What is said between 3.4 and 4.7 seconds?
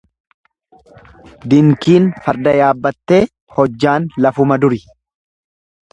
hojjaan lafuma